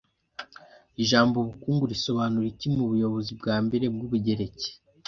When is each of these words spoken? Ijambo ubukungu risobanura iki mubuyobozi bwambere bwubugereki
Ijambo 1.03 1.35
ubukungu 1.41 1.83
risobanura 1.93 2.45
iki 2.53 2.67
mubuyobozi 2.79 3.31
bwambere 3.39 3.85
bwubugereki 3.93 4.69